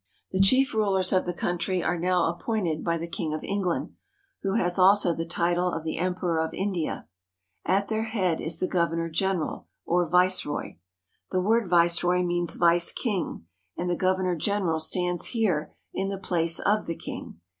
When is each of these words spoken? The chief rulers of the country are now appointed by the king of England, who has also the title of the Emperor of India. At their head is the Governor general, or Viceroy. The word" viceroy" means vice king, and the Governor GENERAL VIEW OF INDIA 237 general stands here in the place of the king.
The 0.31 0.41
chief 0.41 0.73
rulers 0.73 1.13
of 1.13 1.27
the 1.27 1.31
country 1.35 1.83
are 1.83 1.95
now 1.99 2.23
appointed 2.25 2.83
by 2.83 2.97
the 2.97 3.05
king 3.07 3.35
of 3.35 3.43
England, 3.43 3.93
who 4.41 4.55
has 4.55 4.79
also 4.79 5.13
the 5.13 5.27
title 5.27 5.71
of 5.71 5.83
the 5.83 5.99
Emperor 5.99 6.39
of 6.39 6.55
India. 6.55 7.07
At 7.67 7.87
their 7.87 8.05
head 8.05 8.41
is 8.41 8.57
the 8.57 8.65
Governor 8.65 9.11
general, 9.11 9.67
or 9.85 10.09
Viceroy. 10.09 10.77
The 11.29 11.39
word" 11.39 11.67
viceroy" 11.69 12.23
means 12.25 12.55
vice 12.55 12.91
king, 12.91 13.45
and 13.77 13.91
the 13.91 13.95
Governor 13.95 14.35
GENERAL 14.35 14.79
VIEW 14.79 14.85
OF 14.85 15.09
INDIA 15.09 15.17
237 15.19 15.19
general 15.19 15.19
stands 15.19 15.25
here 15.35 15.75
in 15.93 16.09
the 16.09 16.17
place 16.17 16.57
of 16.59 16.87
the 16.87 16.95
king. 16.95 17.39